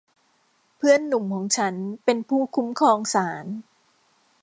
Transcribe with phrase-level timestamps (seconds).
[0.77, 3.45] เพื่อนหนุ่มของฉันเป็นผู้คุ้มครองศาล